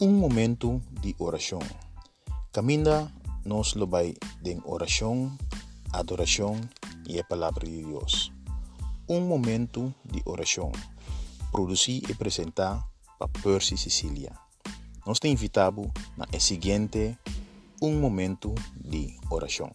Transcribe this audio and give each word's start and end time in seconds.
um 0.00 0.12
momento 0.12 0.80
de 1.00 1.14
oração. 1.18 1.58
Caminha 2.52 3.12
nos 3.44 3.74
lobai 3.74 4.14
de 4.40 4.56
oração, 4.64 5.36
adoração 5.92 6.60
e 7.08 7.18
a 7.18 7.24
palavra 7.24 7.66
de 7.66 7.82
Deus. 7.82 8.32
Um 9.08 9.20
momento 9.20 9.92
de 10.04 10.22
oração. 10.24 10.70
Produzir 11.50 12.08
e 12.08 12.12
apresentar 12.12 12.86
para 13.18 13.28
Percy 13.42 13.76
Sicília. 13.76 14.32
Nós 15.04 15.18
te 15.18 15.26
invitamos 15.26 15.90
na 16.16 16.26
seguinte 16.38 17.18
um 17.82 17.98
momento 17.98 18.54
de 18.76 19.16
oração. 19.30 19.72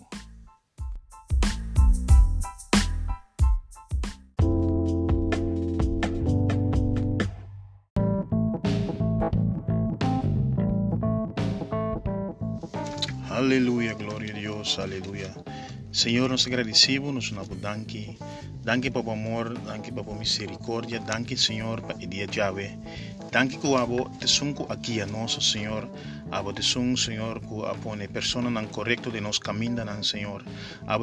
Aleluia, 13.54 13.94
glória 13.94 14.34
a 14.34 14.36
Deus, 14.36 14.80
aleluia. 14.80 15.32
Senhor, 15.92 16.28
nós 16.28 16.48
agradecemos, 16.48 17.14
nós 17.14 17.32
não 17.32 17.46
danke. 17.62 18.18
Danke 18.64 18.90
o 18.90 19.12
amor, 19.12 19.56
danke 19.60 19.92
a 19.96 20.16
misericórdia, 20.16 21.00
danke, 21.00 21.38
Senhor, 21.38 21.80
para 21.82 21.96
dia 21.96 22.26
de 22.26 22.40
Yahweh. 22.40 22.76
Danke 23.32 23.60
que 23.60 23.68
abo 23.78 24.10
te 24.20 24.28
sunco 24.28 24.66
aqui 24.74 25.02
a 25.02 25.06
nosso 25.06 25.40
Senhor. 25.40 25.88
Sun, 26.62 26.98
Senhor, 26.98 27.42
que 27.42 27.62
apone 27.68 28.08
persona 28.08 28.50
nan 28.50 28.68
correcto 28.68 29.12
de 29.12 29.22
nos 29.22 29.40
caminda 29.40 29.84
nan 29.86 30.04
Senhor. 30.04 30.44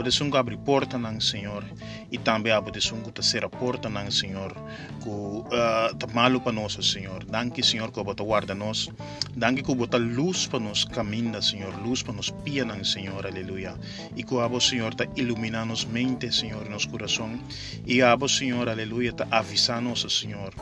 Te 0.05 0.11
sun 0.11 0.35
abre 0.35 0.57
porta 0.57 0.99
nan 0.99 1.21
Senhor. 1.21 1.65
E 2.11 2.19
também 2.19 2.53
sun 2.81 3.03
que 3.03 3.23
será 3.23 3.49
porta 3.49 3.89
nan 3.89 4.11
Senhor. 4.11 4.55
Que 5.03 5.09
uh, 5.09 5.95
te 5.97 6.07
malo 6.15 6.41
para 6.41 6.53
nós, 6.53 6.79
Senhor. 6.81 7.25
Danke, 7.25 7.63
Senhor, 7.63 7.93
que 7.93 8.01
abo 8.01 8.15
te 8.15 8.23
guarda 8.23 8.55
nós. 8.55 8.91
Danke 9.37 9.63
que 9.63 9.73
abo 9.73 9.87
te 9.87 9.99
luz 9.99 10.47
para 10.49 10.61
nos 10.61 10.85
caminda, 10.85 11.41
Senhor. 11.41 11.75
Luz 11.83 12.03
para 12.03 12.15
nos 12.15 12.31
pia 12.45 12.65
nan 12.65 12.85
Senhor, 12.85 13.27
aleluia. 13.27 13.75
E 14.17 14.23
que 14.23 14.39
abo, 14.39 14.61
Senhor, 14.61 14.95
te 14.95 15.09
ilumina 15.17 15.65
nos 15.65 15.87
mente, 15.87 16.33
Senhor, 16.33 16.69
nos 16.69 16.87
coração. 16.87 17.39
E 17.87 18.03
abo, 18.03 18.29
Senhor, 18.29 18.69
aleluia, 18.69 19.13
te 19.13 19.25
avisa 19.31 19.81
nos, 19.81 20.03
Senhor. 20.09 20.53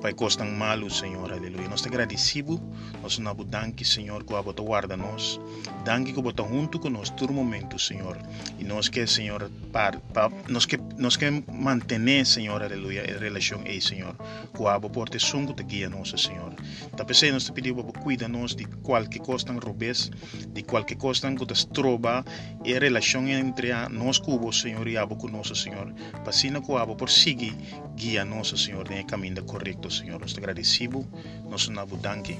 Pai, 0.00 0.14
costan 0.14 0.56
malo, 0.58 0.90
Senhor, 0.90 1.32
aleluia. 1.32 1.68
Nós 1.68 1.82
te 1.82 1.88
agradecemos, 1.88 2.60
nós 3.02 3.18
não 3.18 3.34
danke, 3.34 3.84
Senhor, 3.84 4.15
que 4.24 4.32
você 4.32 4.62
guarda 4.62 4.96
nós. 4.96 5.40
Danke 5.84 6.12
que 6.12 6.20
você 6.20 6.42
junto 6.42 6.78
conosco 6.78 7.16
todo 7.16 7.32
momento, 7.32 7.78
Senhor. 7.78 8.18
E 8.58 8.64
nós 8.64 8.88
quer, 8.88 9.08
Senhor, 9.08 9.50
par, 9.72 10.00
par, 10.12 10.30
nós 10.48 10.66
quer, 10.66 10.80
nós 10.98 11.16
quer 11.16 11.30
manter, 11.52 12.26
Senhor, 12.26 12.62
aleluia, 12.62 13.02
a 13.02 13.18
relação 13.18 13.60
aí, 13.64 13.80
Senhor. 13.80 14.16
Que 14.52 14.58
você 14.58 14.88
porte 14.90 15.18
sungo 15.18 15.54
te 15.54 15.62
guia 15.62 15.88
nós, 15.88 16.12
Senhor. 16.16 16.52
Também 16.96 17.32
nós 17.32 17.44
te 17.44 17.52
pedimos 17.52 17.84
para 17.84 18.02
cuida 18.02 18.28
nós 18.28 18.54
de 18.54 18.64
qualquer 18.82 19.20
coisa 19.20 19.52
robês, 19.52 20.10
de 20.48 20.62
qualquer 20.62 20.96
coisa 20.96 21.32
que 21.32 21.46
te 21.46 21.66
troba 21.68 22.24
e 22.64 22.74
a 22.74 22.80
relação 22.80 23.26
entre 23.28 23.72
nós 23.90 24.18
cubo, 24.18 24.52
Senhor, 24.52 24.86
e 24.88 24.96
abo 24.96 25.16
conosco, 25.16 25.54
Senhor. 25.54 25.92
Que 25.92 26.24
você 26.24 26.50
por 26.96 27.10
seguir 27.10 27.54
guia 27.94 28.24
nós, 28.24 28.48
Senhor, 28.48 28.88
no 28.88 29.04
caminho 29.04 29.44
correto, 29.44 29.90
Senhor. 29.90 30.20
Nós 30.20 30.32
te 30.32 30.38
agradecemos, 30.38 31.06
nós 31.48 31.68
não 31.68 31.86
danke. 31.86 32.38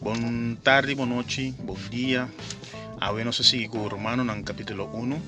Bom 0.00 0.54
tarde, 0.62 0.94
boa 0.94 1.08
noite, 1.08 1.52
bom 1.58 1.74
dia. 1.90 2.28
Agora 3.00 3.24
nós 3.24 3.36
seguimos 3.36 3.76
com 3.76 3.88
Romano 3.88 4.22
no 4.22 4.44
capítulo 4.44 4.88
1, 4.94 5.20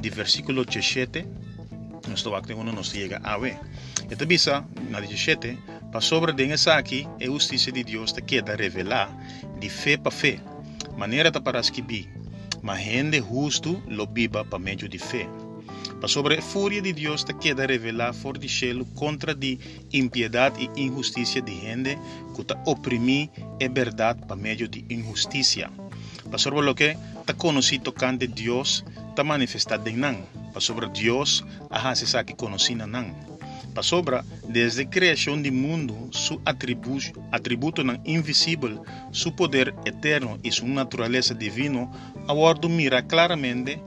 de 0.00 0.10
versículo 0.10 0.64
17. 0.64 1.24
Nós 2.08 2.26
aqui 2.26 2.52
quando 2.52 2.72
nos 2.72 2.90
chega 2.90 3.20
a 3.22 3.38
ver. 3.38 3.58
Esta 4.10 4.26
bisa, 4.26 4.64
na 4.90 4.98
17, 4.98 5.56
para 5.92 6.00
sobre 6.00 6.32
de 6.32 6.50
essa 6.50 6.74
aqui, 6.74 7.06
a 7.20 7.26
justiça 7.26 7.70
de 7.70 7.84
Deus 7.84 8.12
te 8.12 8.20
queda 8.20 8.56
revelar 8.56 9.08
de 9.60 9.70
fé 9.70 9.96
para 9.96 10.10
fé. 10.10 10.40
Maneira 10.96 11.30
ta 11.30 11.40
para 11.40 11.60
escrever, 11.60 12.08
mas 12.60 12.80
gente 12.82 13.20
justo 13.20 13.80
lo 13.86 14.04
biba 14.06 14.44
para 14.44 14.58
meio 14.58 14.88
de 14.88 14.98
fé. 14.98 15.28
Para 15.98 16.08
sobre 16.08 16.38
a 16.38 16.42
fúria 16.42 16.80
de 16.80 16.92
Deus 16.92 17.24
te 17.24 17.34
queda 17.34 17.66
revelar 17.66 18.14
for 18.14 18.38
de 18.38 18.48
cielo 18.48 18.86
contra 18.94 19.34
de 19.34 19.58
impiedade 19.92 20.70
e 20.76 20.82
injustiça 20.82 21.40
de 21.40 21.52
gente 21.60 21.98
que 22.36 22.44
te 22.44 22.54
oprimi 22.66 23.28
a 23.60 23.68
verdade 23.68 24.24
para 24.26 24.36
meio 24.36 24.68
de 24.68 24.84
injustiça. 24.88 25.68
Para 26.30 26.38
sobre 26.38 26.62
lo 26.62 26.74
que 26.74 26.96
te 27.26 27.34
conheci 27.34 27.80
tocante 27.80 28.28
Deus 28.28 28.84
te 29.16 29.24
manifestado 29.24 29.88
em 29.88 29.96
nan. 29.96 30.22
Para 30.52 30.60
sobre 30.60 30.86
Deus 30.88 31.44
a 31.68 31.94
se 31.96 32.06
saque 32.06 32.36
conheci 32.36 32.76
nan. 32.76 33.12
Para 33.74 33.82
sobre 33.82 34.22
desde 34.48 34.82
a 34.82 34.86
criação 34.86 35.40
do 35.42 35.52
mundo 35.52 36.10
su 36.12 36.40
atributo, 36.44 37.20
atributo 37.32 37.82
nan 37.82 38.00
invisível, 38.04 38.84
su 39.10 39.32
poder 39.32 39.74
eterno 39.84 40.38
e 40.44 40.52
sua 40.52 40.68
natureza 40.68 41.34
divino, 41.34 41.90
abordo 42.28 42.68
mira 42.68 43.02
claramente 43.02 43.80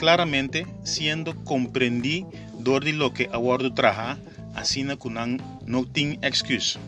claramente 0.00 0.66
siendo 0.82 1.36
comprendí 1.44 2.24
de 2.58 2.92
lo 2.92 3.12
que 3.12 3.28
abordo 3.32 3.72
traja, 3.74 4.18
así 4.54 4.82
no 4.82 5.84
tiene 5.84 6.18
excusa. 6.22 6.80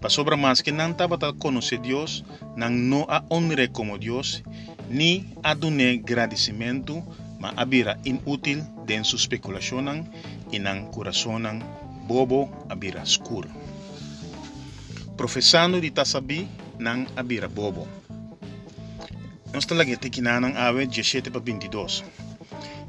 Para 0.00 0.10
sobra 0.10 0.36
más 0.36 0.62
que 0.62 0.72
nan 0.72 0.96
tabata 0.96 1.32
conocer 1.32 1.80
Dios, 1.80 2.24
nan 2.56 2.90
no 2.90 3.06
a 3.08 3.24
honre 3.30 3.70
como 3.70 3.98
Dios, 3.98 4.42
ni 4.90 5.32
a 5.42 5.54
donar 5.54 6.02
agradecimiento, 6.02 7.02
ma 7.38 7.54
abira 7.56 7.98
inútil 8.04 8.62
den 8.86 9.04
su 9.04 9.16
especulación 9.16 10.10
y 10.50 10.58
nan 10.58 10.90
corazón 10.90 11.62
bobo 12.06 12.50
abira 12.68 13.02
escuro. 13.02 13.48
Profesando 15.16 15.80
de 15.80 15.90
tasabi, 15.90 16.46
nan 16.78 17.06
abira 17.16 17.48
bobo. 17.48 17.86
Estamos 19.54 19.82
aqui 19.88 20.20
na 20.20 20.36
ave 20.68 20.86
17 20.86 21.30
para 21.30 21.42
22. 21.42 22.04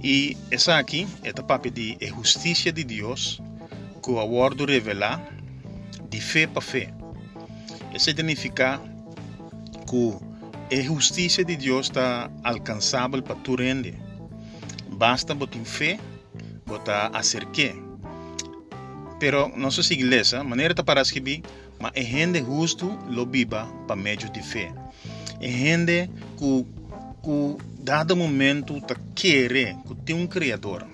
E 0.01 0.37
essa 0.49 0.77
aqui 0.77 1.07
é 1.23 1.29
a 1.29 1.43
parte 1.43 1.69
de 1.69 1.97
justiça 2.07 2.71
de 2.71 2.83
Deus 2.83 3.41
que 4.01 4.11
o 4.11 4.19
abordo 4.19 4.65
revela 4.65 5.21
de 6.09 6.21
fé 6.21 6.47
para 6.47 6.61
fé. 6.61 6.93
Isso 7.93 8.05
significa 8.05 8.79
que 9.87 10.75
a 10.77 10.81
justiça 10.81 11.43
de 11.43 11.57
Deus 11.57 11.87
está 11.87 12.29
alcançável 12.43 13.21
para 13.21 13.35
tu 13.35 13.55
rende. 13.55 13.93
Basta 14.91 15.33
botar 15.33 15.59
fé, 15.65 15.99
botar 16.65 17.07
acerque. 17.13 17.73
Pero 19.19 19.51
nossa 19.57 19.81
igreja, 19.93 20.43
maneira 20.43 20.73
de 20.73 20.83
para 20.83 21.01
escrever, 21.01 21.41
mas 21.79 21.91
é 21.95 22.03
gente 22.03 22.39
justo 22.39 22.97
lo 23.09 23.25
biba 23.25 23.65
para 23.87 23.95
meio 23.95 24.17
de 24.17 24.41
fé. 24.41 24.71
É 25.41 25.49
gente 25.49 26.09
que, 26.37 26.65
que 27.23 27.57
dado 27.89 28.15
momento 28.15 28.79
tá 28.81 28.95
querer 29.15 29.75
que 29.77 29.95
tem 30.05 30.15
um 30.15 30.27
criador 30.27 30.85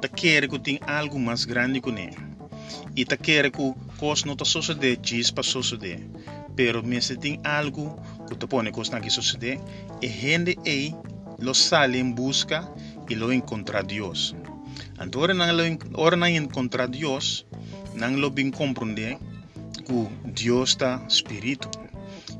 tá 0.00 0.08
querer 0.08 0.48
que 0.48 0.58
tem 0.58 0.80
algo 0.84 1.16
mais 1.16 1.44
grande 1.44 1.80
que 1.80 1.90
ele 1.90 2.10
e 2.96 3.04
tá 3.04 3.16
querer 3.16 3.52
que 3.52 3.72
coisa 3.98 4.26
não 4.26 4.34
tá 4.34 4.44
suceder 4.44 4.96
diz 4.96 5.30
para 5.30 5.44
suceder 5.44 6.00
pero 6.56 6.82
se 7.00 7.16
tem 7.16 7.38
algo 7.44 7.96
que 8.26 8.34
tá 8.34 8.48
põe 8.48 8.72
coisa 8.72 8.98
que 8.98 9.10
suceder 9.10 9.60
e 10.02 10.08
gente 10.08 10.58
aí 10.66 10.92
lo 11.38 11.54
sale 11.54 12.00
em 12.00 12.10
busca 12.10 12.68
e 13.08 13.14
lo 13.14 13.32
encontra 13.32 13.80
Deus 13.84 14.34
então 15.00 15.22
ora 15.22 15.34
não 15.34 15.46
ora 15.94 16.16
não 16.16 16.26
encontra 16.26 16.88
Deus 16.88 17.46
não 17.94 18.16
lo 18.16 18.28
bem 18.28 18.50
compreender 18.50 19.18
que 19.86 20.08
Deus 20.42 20.70
está 20.70 21.00
espírito 21.08 21.70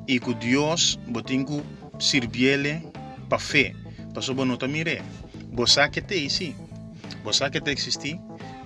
e 0.09 0.19
que 0.19 0.35
Deus 0.35 0.99
que 1.47 1.63
servir 2.01 2.83
para 3.29 3.39
fé. 3.39 3.84
Paso 4.15 4.35
bonota 4.35 4.69
mire. 4.69 5.03
Bosa 5.51 5.91
que 5.91 6.01
te 6.01 6.17
isi. 6.17 6.55
Bosa 7.25 7.51
que 7.51 7.61
te 7.61 7.73
existi, 7.73 8.21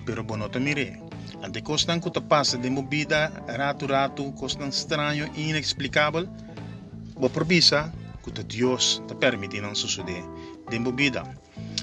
pero 0.05 0.23
bonota 0.23 0.59
mire. 0.59 1.01
Ante 1.41 1.63
costan 1.63 2.01
que 2.01 2.11
te 2.11 2.21
passa 2.21 2.57
de 2.57 2.69
movida, 2.69 3.29
rato 3.47 3.87
rato, 3.87 4.31
costan 4.35 4.69
estranho 4.69 5.25
e 5.35 5.49
inexplicável, 5.49 6.27
bo 7.15 7.29
provisa 7.29 7.91
que 8.23 8.31
te 8.31 8.43
Deus 8.43 9.01
te 9.07 9.15
permite 9.15 9.61
não 9.61 9.73
suceder 9.73 10.23
de 10.69 10.79
movida. 10.79 11.23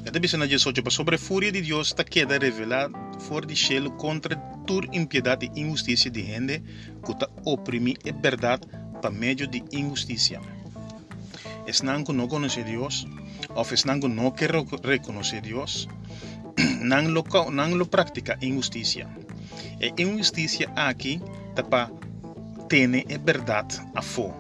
Esta 0.05 0.21
bisa 0.21 0.37
na 0.37 0.47
Jesus 0.47 0.79
para 0.81 0.91
sobre 0.91 1.17
a 1.17 1.19
fúria 1.19 1.51
de 1.51 1.63
Deus 1.63 1.89
está 1.89 2.05
queda 2.05 2.39
revelada 2.39 2.93
fora 3.19 3.47
de 3.47 3.57
cielo 3.57 3.91
contra 3.97 4.37
toda 4.67 4.87
impiedade 4.93 5.51
e 5.55 5.61
injustiça 5.61 6.11
de 6.11 6.23
gente 6.23 6.63
que 7.05 7.15
te 7.15 7.27
oprime 7.45 7.97
a 8.07 8.13
verdade 8.13 8.69
para 9.01 9.11
meio 9.11 9.49
de 9.49 9.65
injustiça. 9.73 10.41
Es 11.67 11.83
não 11.83 12.05
que 12.05 12.13
não 12.13 12.29
conhece 12.29 12.63
Deus, 12.63 13.07
ou 13.55 13.67
es 13.73 13.85
não 13.85 13.99
que 13.99 14.09
não 14.09 14.31
quer 14.31 14.53
reconhecer 14.85 15.41
Deus, 15.41 15.89
não 16.81 17.09
lo, 17.09 17.25
não 17.51 17.75
lo 17.75 17.87
practica 17.87 18.39
injustiça. 18.41 19.07
E 19.81 19.93
injustiça 20.03 20.71
aqui 20.77 21.21
está 21.51 21.63
para 21.63 21.91
ter 22.69 22.87
a 22.87 23.19
verdade 23.19 23.81
a 23.95 24.03
fo. 24.03 24.33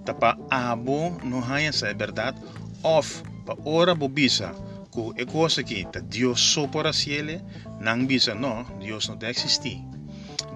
Está 0.00 0.12
para 0.14 0.36
abo 0.50 1.16
não 1.22 1.42
há 1.42 1.62
essa 1.62 1.94
verdade, 1.94 2.38
ou 2.82 3.02
para 3.44 3.56
ora 3.64 3.94
bobisa, 3.94 4.52
que 4.92 5.22
é 5.22 5.24
coisa 5.24 5.62
que 5.62 5.86
Deus 6.04 6.40
só 6.40 6.66
para 6.66 6.92
cielo, 6.92 7.40
não 7.80 8.04
bisa 8.04 8.34
não, 8.34 8.64
Deus 8.80 9.08
não 9.08 9.16
existir. 9.28 9.93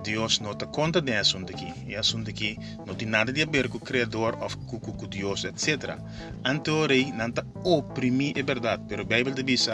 Deus 0.03 0.41
não 0.41 0.53
está 0.53 0.67
conta 0.67 1.01
de 1.01 1.15
assunto 1.15 1.53
aqui. 1.53 1.73
E 1.87 1.95
assunto 1.95 2.31
aqui 2.31 2.59
não 2.87 2.95
tem 2.95 3.09
nada 3.09 3.31
a 3.31 3.47
ver 3.47 3.69
com 3.69 3.79
o 3.79 3.81
Criador 3.81 4.39
ou 4.41 4.49
com, 4.67 4.79
com, 4.79 4.93
com 4.93 5.07
Deus, 5.07 5.45
etc. 5.45 5.99
Anteorei 6.45 7.13
não 7.13 7.29
está 7.29 7.45
oprimir 7.65 8.39
é 8.39 8.43
verdade, 8.43 8.83
mas 8.89 9.01
a 9.01 9.05
Bíblia 9.05 9.43
diz 9.43 9.69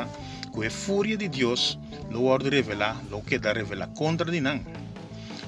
que 0.52 0.66
a 0.66 0.70
fúria 0.70 1.16
de 1.16 1.28
Deus 1.28 1.78
lo 2.10 2.24
ordem 2.24 2.50
revelar, 2.50 2.96
lo 3.10 3.22
que 3.22 3.38
dá 3.38 3.52
revelar 3.52 3.88
contra 3.88 4.30
de 4.30 4.40
não. 4.40 4.60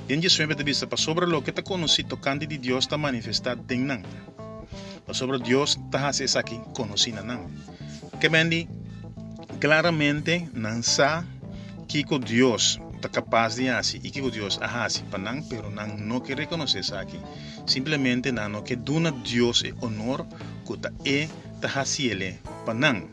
Dentro 0.07 0.55
de 0.55 0.65
vista 0.65 0.87
para 0.87 0.97
sobre 0.97 1.27
lo 1.27 1.43
que 1.43 1.51
está 1.51 1.63
conhecido 1.63 2.11
tocante 2.11 2.47
de 2.47 2.59
Deus 2.59 2.85
está 2.85 2.97
manifestado 2.97 3.63
em 3.71 3.81
não. 3.81 4.03
Sobre 5.13 5.39
Deus 5.39 5.77
está 5.77 6.09
haciendo 6.09 6.39
aqui 6.39 6.61
conhecido 6.73 7.25
não. 7.25 7.51
Que 8.21 8.29
vende 8.29 8.69
claramente 9.61 10.49
não 10.55 10.83
sabe 10.83 11.27
que 11.89 12.05
Deus 12.19 12.81
está 12.97 13.09
capaz 13.09 13.57
de 13.57 13.71
hacer 13.71 14.05
y 14.05 14.11
que 14.11 14.21
Dios 14.31 14.59
hace 14.63 15.05
pero 15.49 15.71
não 15.71 15.97
no 15.97 16.23
que 16.23 16.33
aqui. 16.33 17.21
Simplesmente 17.67 18.33
não 18.33 18.49
no 18.49 18.63
que 18.63 18.77
dona 18.77 19.11
Dios 19.11 19.63
el 19.65 19.75
honor 19.81 20.27
que 20.67 20.75
está 20.75 20.93
e 21.05 21.29
está 21.55 21.81
haciendo 21.81 22.39
para 22.65 22.75
não. 22.75 23.09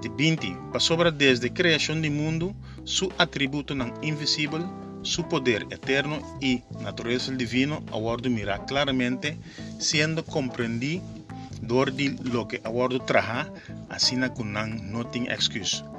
De 0.00 0.08
20, 0.08 0.56
para 0.70 0.80
sobre 0.80 1.10
desde 1.10 1.50
criação 1.50 2.00
do 2.00 2.10
mundo, 2.10 2.54
su 2.84 3.10
atributo 3.18 3.74
não 3.74 3.92
invisível 4.02 4.68
su 5.04 5.28
poder 5.28 5.66
eterno 5.70 6.18
y 6.40 6.62
naturaleza 6.80 7.30
divino 7.32 7.82
aguardo 7.92 8.30
mirar 8.30 8.64
claramente, 8.66 9.36
siendo 9.78 10.24
comprendido 10.24 11.02
lo 11.62 12.48
que 12.48 12.60
aguardo 12.64 13.00
traja, 13.00 13.50
así 13.88 14.16
que 14.16 14.44
no 14.44 15.06
tiene 15.10 15.32
excusa. 15.32 15.93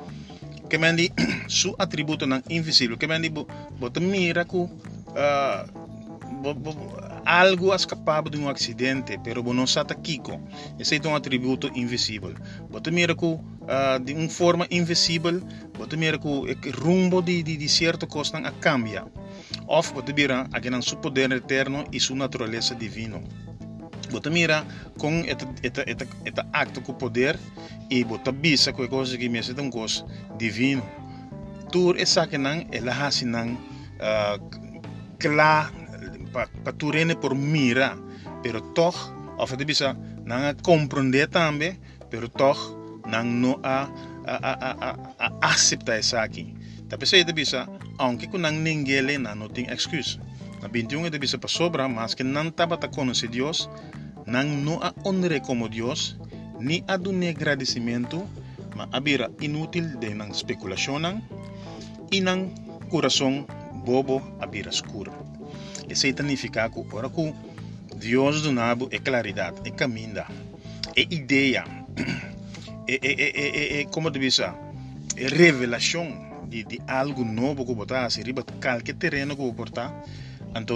Que 0.70 0.78
me 0.78 0.94
di 0.94 1.12
su 1.48 1.76
atributo 1.78 2.26
nan 2.26 2.42
invisible, 2.50 2.98
que 2.98 3.08
me 3.08 3.20
di 3.20 3.30
bota 3.30 4.00
mira 4.00 4.46
que 4.46 4.58
uh, 4.58 5.86
algo 7.26 7.74
escapado 7.74 8.30
de 8.30 8.38
um 8.38 8.48
acidente, 8.50 9.20
pero 9.24 9.42
não 9.42 9.64
está 9.64 9.82
aqui. 9.82 10.22
Esse 10.80 11.02
é 11.04 11.08
um 11.08 11.16
atributo 11.16 11.72
invisível. 11.76 12.36
Bota 12.70 12.92
mira 12.92 13.16
que 13.16 13.26
uh, 13.26 13.40
de 14.04 14.14
uma 14.14 14.30
forma 14.30 14.68
invisível, 14.70 15.42
bota 15.78 15.98
mira 15.98 16.20
o 16.24 16.46
rumbo 16.84 17.22
de, 17.22 17.42
de, 17.42 17.58
de 17.58 17.70
certa 17.70 18.06
coisa 18.06 18.40
não 18.40 18.52
cambia. 18.54 19.06
Of 19.68 19.94
bota 19.94 20.14
mira 20.14 20.48
que 20.62 20.70
não 20.70 20.82
seu 20.82 20.98
poder 20.98 21.32
eterno 21.32 21.84
e 21.92 22.00
sua 22.00 22.16
natureza 22.16 22.76
divina. 22.76 23.22
Bota 24.12 24.30
mira 24.30 24.64
com 24.98 25.24
este, 25.26 25.46
este, 25.64 25.84
este, 25.88 26.08
este 26.26 26.42
acto 26.54 26.82
com 26.82 26.94
poder 26.94 27.40
e 27.90 28.04
bota 28.04 28.32
bisa 28.32 28.74
com 28.74 28.88
coisa 28.88 29.18
que 29.18 29.30
me 29.30 29.40
é 29.40 29.62
um 29.62 29.70
coisa 29.70 30.06
divino. 30.38 30.84
Tur 31.72 31.98
essa 31.98 32.28
que 32.28 32.38
não, 32.38 32.66
ela 32.72 32.94
hasi 32.94 33.26
não 33.26 33.54
uh, 33.54 34.38
claro 35.20 35.86
para 36.64 36.74
tu 36.74 36.92
rene 36.92 37.16
por 37.16 37.34
mira, 37.36 37.96
pero 38.44 38.62
toch, 38.76 38.98
of 39.38 39.52
het 39.52 39.64
bisa 39.64 39.96
nang 40.26 40.56
comprender 40.62 41.28
também, 41.28 41.80
pero 42.10 42.28
toch 42.28 42.60
nang 43.08 43.40
no 43.40 43.60
a 43.64 43.88
a 44.26 44.36
a 44.36 44.52
a 44.60 44.90
a 45.20 45.28
accepta 45.42 45.96
essa 45.96 46.24
aqui. 46.24 46.56
Tapi 46.86 47.06
saya 47.06 47.26
bisa, 47.34 47.66
aunque 47.98 48.30
ku 48.30 48.38
nang 48.38 48.62
ningele 48.62 49.18
na 49.18 49.34
no 49.34 49.50
ting 49.50 49.70
excuse. 49.70 50.20
Na 50.62 50.68
21 50.68 51.10
de 51.10 51.20
bisa 51.20 51.40
sobra, 51.48 51.88
mas 51.88 52.16
que 52.16 52.24
não 52.24 52.52
taba 52.52 52.78
ta 52.78 52.88
conhecer 52.88 53.30
Deus, 53.30 53.70
nang 54.26 54.64
no 54.66 54.82
a 54.82 54.94
honre 55.06 55.40
como 55.40 55.70
Deus, 55.70 56.18
ni 56.60 56.84
a 56.88 56.98
dune 56.98 57.30
agradecimento, 57.30 58.26
ma 58.76 58.90
abira 58.92 59.30
inútil 59.40 60.00
de 60.00 60.16
nang 60.16 60.32
especulação 60.32 61.22
e 62.12 62.22
nang 62.22 62.50
coração 62.90 63.46
bobo 63.86 64.22
abira 64.40 64.70
escuro. 64.70 65.14
Isso 65.88 66.02
significa 66.02 66.70
que 66.70 66.82
ora 66.92 67.10
que 67.10 67.34
Deus 67.96 68.42
do 68.42 68.52
nabo 68.52 68.90
é 68.92 69.00
claridade, 69.00 69.62
é 69.64 69.72
caminho, 69.72 70.26
é 70.96 71.02
ideia, 71.02 71.64
é, 72.88 73.00
é, 73.02 73.14
é, 73.14 73.82
é, 73.82 73.86
como 73.86 74.10
diz, 74.10 74.40
é 74.40 74.52
revelação 75.28 76.08
de, 76.48 76.64
de 76.64 76.82
algo 76.88 77.24
novo 77.24 77.66
que 77.66 77.74
botar, 77.74 78.10
se 78.10 78.22
riba 78.22 78.44
qualquer 78.44 78.96
terreno 78.96 79.36
que 79.36 79.52
botar. 79.52 79.94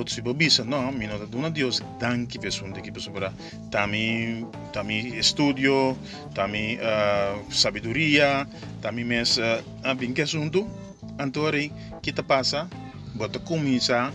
Se 0.08 0.22
você 0.22 0.34
bisa, 0.34 0.66
não, 0.66 0.92
me 0.92 1.08
nota 1.08 1.26
dona 1.26 1.50
Deus, 1.50 1.82
danke 1.98 2.38
pessoa, 2.38 2.70
que 2.70 2.92
pessoa 2.92 3.14
para 3.14 3.34
tami, 3.72 4.46
tami 4.74 5.18
estudio, 5.18 5.98
tami 6.36 6.78
uh, 6.78 7.50
sabedoria, 7.50 8.46
tami 8.82 9.06
mes 9.06 9.38
uh, 9.38 9.96
bem 9.96 10.12
que 10.12 10.22
assunto, 10.22 10.68
então, 11.18 11.50
que 12.02 12.12
te 12.12 12.22
passa, 12.22 12.68
bota 13.16 13.40
começar 13.40 14.12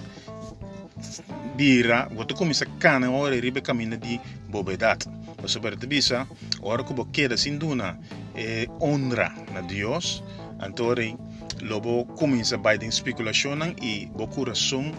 bira 1.56 2.08
wata 2.16 2.34
komisa 2.34 2.66
kana 2.78 3.10
ore 3.10 3.40
ribe 3.40 3.60
kamina 3.60 3.96
di 3.96 4.20
bobedat. 4.48 5.06
Paso 5.40 5.60
te 5.60 5.86
bisa 5.86 6.26
ora 6.62 6.82
kubo 6.82 7.04
queda 7.12 7.36
sin 7.36 7.58
duna 7.58 7.98
e 8.34 8.66
honra 8.80 9.32
na 9.52 9.60
Dios 9.60 10.22
antore 10.58 11.16
lobo 11.60 12.04
comienza 12.16 12.56
by 12.56 12.78
den 12.78 12.90
speculationen 12.90 13.76
i 13.82 14.06
bo 14.06 14.26
corazón 14.26 14.92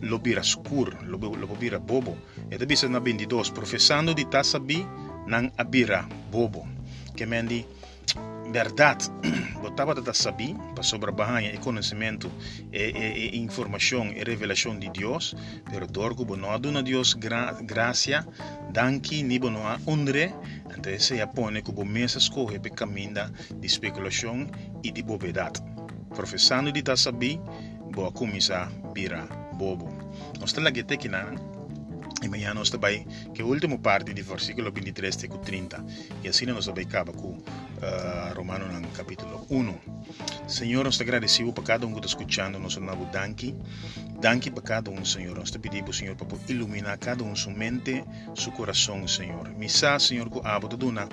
lo 0.00 0.18
bira 0.18 0.42
scur 0.42 0.96
lo 1.04 1.18
lo 1.18 1.46
bira 1.58 1.78
bobo. 1.78 2.16
E 2.50 2.56
te 2.56 2.66
bisa 2.66 2.88
na 2.88 2.98
22 2.98 3.50
professando 3.52 4.12
di 4.12 4.26
tasabi 4.28 4.86
nang 5.26 5.50
abira 5.56 6.06
bobo. 6.30 6.66
Que 7.14 7.26
mendi 7.26 7.66
verdade, 8.50 9.08
botava 9.62 9.94
da 9.94 10.12
saber 10.12 10.54
para 10.74 10.82
sobre 10.82 11.10
a 11.10 11.42
e 11.42 11.58
conhecimento 11.58 12.30
e, 12.72 12.78
e, 12.78 13.36
e, 13.36 13.38
informação 13.38 14.10
e 14.10 14.24
revelação 14.24 14.78
de 14.78 14.90
Deus, 14.90 15.36
pero 15.70 15.86
dorgo 15.86 16.24
bono 16.24 16.50
aduna 16.50 16.82
Deus 16.82 17.14
gra, 17.14 17.52
graça, 17.62 18.26
danki 18.72 19.22
ni 19.22 19.38
bono 19.38 19.66
a 19.66 19.78
honre, 19.86 20.34
então 20.76 20.98
se 20.98 21.16
japone 21.16 21.62
que 21.62 21.72
bo 21.72 21.84
mesa 21.84 22.18
escorre 22.18 22.58
pe 22.58 22.70
caminho 22.70 23.30
de 23.54 23.66
especulação 23.66 24.46
e 24.82 24.90
de 24.90 25.02
bobedade. 25.02 25.60
Professando 26.14 26.72
de 26.72 26.82
saber, 26.96 27.38
boa 27.92 28.10
comisa 28.10 28.68
bira 28.92 29.49
bobo. 29.60 29.92
Nós 30.40 30.52
temos 30.54 30.72
que 30.72 31.08
na 31.08 31.34
e 32.22 32.26
amanhã 32.26 32.52
nós 32.52 32.68
também, 32.68 33.06
que 33.34 33.42
última 33.42 33.78
parte 33.78 34.12
do 34.12 34.22
versículo 34.22 34.70
23 34.70 35.16
até 35.16 35.28
30. 35.28 35.84
E 36.22 36.28
assim 36.28 36.44
nós 36.46 36.66
também 36.66 36.84
acaba 36.84 37.12
com 37.12 37.28
uh, 37.28 38.34
Romano 38.36 38.66
no 38.78 38.88
capítulo 38.88 39.46
1. 39.50 39.74
Senhor, 40.46 40.84
nós 40.84 40.98
te 40.98 41.02
agradecemos 41.02 41.54
por 41.54 41.64
cada 41.64 41.86
um 41.86 41.92
que 41.92 41.98
está 41.98 42.08
escutando 42.08 42.58
nosso 42.58 42.80
novo 42.80 43.06
danke. 43.06 43.54
Danke 44.20 44.50
para 44.50 44.62
cada 44.62 44.90
um, 44.90 45.02
Senhor. 45.02 45.34
Nós 45.34 45.50
te 45.50 45.58
pedimos, 45.58 45.96
Senhor, 45.96 46.14
para 46.14 46.28
iluminar 46.46 46.98
cada 46.98 47.24
um 47.24 47.34
sua 47.34 47.54
mente, 47.54 48.04
seu 48.36 48.52
coração, 48.52 49.08
Senhor. 49.08 49.48
Missa, 49.56 49.98
Senhor, 49.98 50.28
que 50.28 50.40
a 50.44 50.60
bota 50.60 50.76
duna 50.76 51.08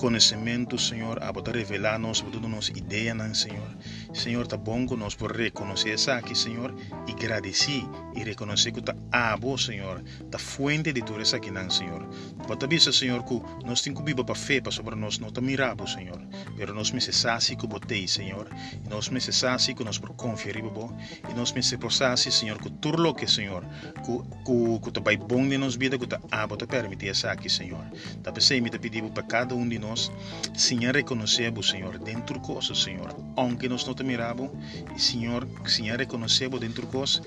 conhecimento, 0.00 0.78
Senhor, 0.78 1.22
a 1.22 1.30
bota 1.30 1.52
revelar 1.52 1.98
nós, 1.98 2.22
bota 2.22 2.40
nossa 2.48 2.72
ideia, 2.72 3.14
Senhor. 3.34 3.68
Senhor, 4.14 4.46
tá 4.46 4.56
bom 4.56 4.86
que 4.86 4.96
nós 4.96 5.14
por 5.14 5.30
reconhecer 5.36 5.90
essa 5.90 6.14
aqui, 6.14 6.34
Senhor, 6.34 6.74
e 7.06 7.12
agradecer 7.12 7.84
e 8.16 8.24
reconhecer 8.24 8.72
que 8.72 8.80
tá 8.80 8.96
abo, 9.12 9.58
Senhor, 9.58 10.02
tá 10.30 10.38
fuente 10.38 10.90
de 10.92 11.02
tudo 11.02 11.20
isso 11.20 11.36
aqui, 11.36 11.50
Senhor. 11.70 12.08
Bota 12.48 12.66
bisa, 12.66 12.90
Senhor, 12.92 13.22
que 13.24 13.40
nós 13.64 13.82
temos 13.82 14.02
que 14.02 14.14
para 14.14 14.34
fé, 14.34 14.60
para 14.60 14.72
sobre 14.72 14.96
nós, 14.96 15.18
não 15.18 15.30
tá 15.30 15.42
mirabo, 15.42 15.86
Senhor. 15.86 16.18
Pero 16.56 16.74
nós 16.74 16.90
me 16.90 17.00
cessassi 17.00 17.54
que 17.54 17.66
botei, 17.66 18.08
Senhor. 18.08 18.48
Nós 18.88 19.10
me 19.10 19.20
cessassi 19.20 19.74
que 19.74 19.84
nós 19.84 19.98
por 19.98 20.14
confiar, 20.14 20.56
e 20.56 21.34
nós 21.36 21.52
me 21.52 21.62
cessassi, 21.62 22.32
Senhor, 22.40 22.58
que 22.58 22.70
tudo 22.70 23.02
lo 23.02 23.14
que, 23.14 23.26
Senhor, 23.26 23.62
que 24.04 24.12
que 24.46 24.80
que 24.82 24.90
tá 24.90 25.00
bom 25.28 25.46
de 25.46 25.58
nós 25.58 25.76
vida, 25.76 25.98
que 25.98 26.06
tá 26.06 26.18
abo 26.30 26.56
te 26.56 26.66
permitir 26.66 27.10
essa 27.10 27.30
aqui, 27.30 27.50
Senhor. 27.50 27.84
Tá 28.22 28.32
pensei 28.32 28.60
me 28.60 28.70
te 28.70 28.78
pedir 28.78 29.02
para 29.10 29.22
cada 29.22 29.54
um 29.54 29.68
de 29.68 29.78
nós, 29.78 30.10
Senhor, 30.54 30.94
reconhecer, 30.94 31.52
Senhor, 31.62 31.98
dentro 31.98 32.38
de 32.38 32.46
coisas, 32.46 32.82
Senhor. 32.82 33.14
Aunque 33.36 33.68
nós 33.68 33.84
não 33.86 33.94
te 33.94 34.02
mirabo, 34.02 34.50
Senhor, 34.96 35.46
Senhor, 35.66 35.98
reconhecer 35.98 36.48
dentro 36.58 36.86
de 36.86 36.92
coisas 36.92 37.22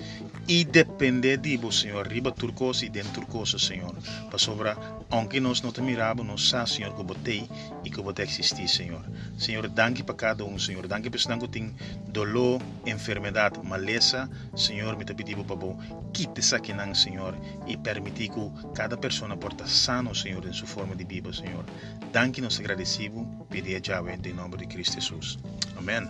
e 0.48 0.64
depender 0.64 1.38
de 1.38 1.56
vos, 1.56 1.80
Senhor, 1.80 2.06
riba 2.06 2.32
turcos 2.32 2.82
e 2.82 2.88
dentro 2.88 3.24
coisas, 3.26 3.62
Senhor. 3.62 3.94
Para 4.28 4.38
sobra, 4.38 4.76
aunque 5.10 5.40
nós 5.40 5.62
não 5.62 5.72
te 5.72 5.80
mirabo, 5.80 6.24
nós 6.24 6.48
sabemos, 6.48 6.74
Senhor, 6.74 6.94
que 6.94 7.02
botei 7.02 7.48
e 7.84 7.90
que 7.90 8.02
botei 8.02 8.24
existir, 8.24 8.68
Senhor. 8.68 9.04
Senhor, 9.38 9.68
danke 9.68 10.02
para 10.02 10.14
cada 10.14 10.44
um, 10.44 10.58
Senhor. 10.58 10.86
Danke 10.86 11.10
para 11.10 11.38
que 11.38 11.48
tem 11.48 11.74
dolor, 12.08 12.60
enfermidade, 12.86 13.58
maleza, 13.64 14.28
Senhor, 14.56 14.96
te 15.04 15.14
pedivo 15.14 15.44
para 15.44 15.56
bom, 15.56 15.78
quite 16.12 16.40
essa 16.40 16.56
aqui, 16.56 16.72
Senhor, 16.94 17.34
e 17.66 17.76
permitir 17.76 18.30
que 18.30 18.50
cada 18.74 18.96
pessoa 18.96 19.36
porta 19.36 19.66
sano, 19.66 20.14
Senhor, 20.14 20.44
em 20.46 20.52
sua 20.52 20.66
forma 20.66 20.96
de 20.96 21.04
vida, 21.04 21.32
Senhor. 21.32 21.64
Danke, 22.12 22.40
nós 22.40 22.58
agradecemos, 22.58 23.26
pedir 23.48 23.76
a 23.76 23.94
Yahweh, 23.94 24.18
em 24.24 24.32
nome 24.32 24.56
de 24.56 24.66
Cristo 24.66 24.94
Jesus. 24.94 25.38
Amém. 25.76 26.08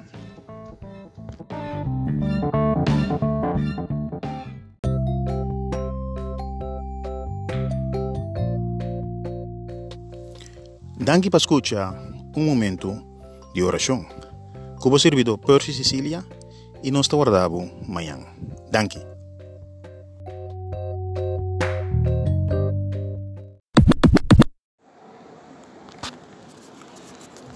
Danke 11.04 11.28
para 11.28 11.36
escuchar 11.36 11.92
um 12.34 12.46
momento 12.46 12.96
de 13.52 13.62
oração. 13.62 14.06
Como 14.80 14.98
servidor 14.98 15.36
Percy 15.36 15.72
Sicília 15.74 16.24
e 16.82 16.90
nós 16.90 17.08
te 17.08 17.14
guardamos 17.14 17.70
amanhã. 17.86 18.18
Danke. 18.74 18.98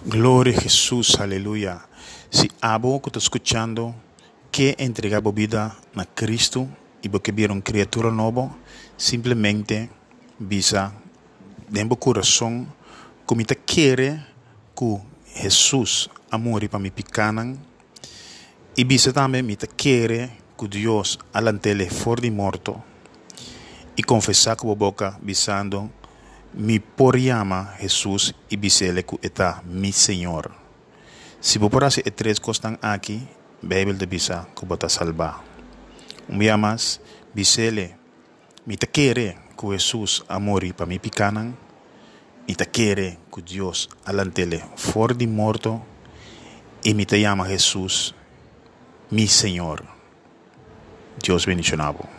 Glória 0.06 0.56
a 0.56 0.60
Jesus, 0.60 1.18
aleluia. 1.18 1.80
Se 2.30 2.48
abo 2.62 3.00
que 3.00 3.08
está 3.08 3.18
escutando, 3.18 3.96
que 4.52 4.76
entregar 4.78 5.26
a 5.26 5.30
vida 5.32 5.74
na 5.92 6.06
Cristo 6.06 6.68
e 7.02 7.08
porque 7.08 7.32
vir 7.32 7.50
uma 7.50 7.62
criatura 7.62 8.12
nova, 8.12 8.54
simplesmente 8.96 9.90
visa 10.38 10.92
dentro 11.68 11.88
do 11.88 11.96
coração 11.96 12.64
como 13.26 13.42
te 13.42 13.56
quer 13.56 14.24
que 14.72 15.00
Jesus 15.34 16.10
amor 16.30 16.68
para 16.68 16.78
mi 16.78 16.92
picanan 16.92 17.58
e 18.76 18.84
visa 18.84 19.12
também 19.12 19.42
me 19.42 19.56
te 19.56 19.66
quer 19.66 20.46
que 20.58 20.66
Deus 20.66 21.18
alantele 21.32 21.88
for 21.88 22.20
de 22.20 22.30
morto 22.30 22.82
e 23.96 24.02
confessar 24.02 24.56
com 24.56 24.72
a 24.72 24.74
boca 24.74 25.16
visando 25.22 25.90
mi 26.52 26.80
por 26.80 27.16
llama 27.16 27.74
Jesus 27.78 28.34
e 28.50 28.56
bisele 28.56 29.04
que 29.04 29.18
está 29.22 29.62
mi 29.64 29.92
Senhor. 29.92 30.50
Se 31.40 31.58
por 31.60 31.84
assim 31.84 32.02
e 32.04 32.10
três 32.10 32.40
costas 32.40 32.76
aqui, 32.82 33.22
Bíblia 33.62 33.94
de 33.94 34.06
bisa 34.06 34.48
que 34.54 34.66
bota 34.66 34.88
salvar. 34.88 35.44
Um 36.28 36.38
dia 36.38 36.56
mais, 36.56 37.00
bisele, 37.34 37.96
me 38.66 38.76
te 38.76 38.86
quere 38.88 39.38
que 39.56 39.66
Jesus 39.70 40.24
amori 40.28 40.72
para 40.72 40.86
mi 40.86 40.98
picanan 40.98 41.56
e 42.46 42.54
te 42.54 42.66
quere 42.66 43.18
que 43.32 43.42
Deus 43.42 43.88
alantele 44.04 44.62
for 44.76 45.14
de 45.14 45.26
morto 45.26 45.82
e 46.84 46.94
me 46.94 47.04
te 47.04 47.20
llama 47.20 47.48
Jesus, 47.48 48.14
mi 49.10 49.26
Senhor. 49.26 49.97
Deus 51.22 51.46
bendicionado. 51.46 52.17